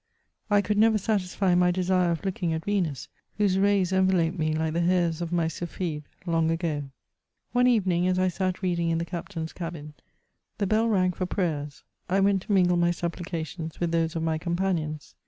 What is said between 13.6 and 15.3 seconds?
with those of my companions.